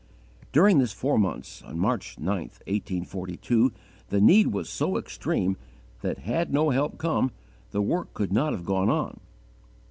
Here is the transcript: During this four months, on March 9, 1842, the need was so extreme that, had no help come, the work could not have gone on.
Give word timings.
During 0.51 0.79
this 0.79 0.93
four 0.93 1.19
months, 1.19 1.61
on 1.61 1.77
March 1.77 2.17
9, 2.17 2.25
1842, 2.39 3.71
the 4.09 4.19
need 4.19 4.47
was 4.47 4.67
so 4.67 4.97
extreme 4.97 5.57
that, 6.01 6.17
had 6.17 6.51
no 6.51 6.71
help 6.71 6.97
come, 6.97 7.29
the 7.69 7.83
work 7.83 8.11
could 8.15 8.33
not 8.33 8.51
have 8.53 8.65
gone 8.65 8.89
on. 8.89 9.19